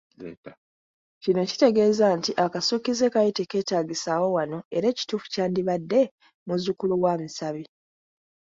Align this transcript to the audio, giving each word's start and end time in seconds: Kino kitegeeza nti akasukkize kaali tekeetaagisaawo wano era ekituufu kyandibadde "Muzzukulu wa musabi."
Kino 1.21 1.41
kitegeeza 1.49 2.05
nti 2.17 2.31
akasukkize 2.45 3.05
kaali 3.13 3.31
tekeetaagisaawo 3.37 4.27
wano 4.35 4.59
era 4.75 4.85
ekituufu 4.91 5.27
kyandibadde 5.33 6.01
"Muzzukulu 6.47 6.95
wa 7.03 7.13
musabi." 7.21 7.63